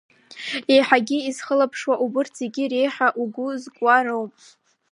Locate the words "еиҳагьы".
0.73-1.17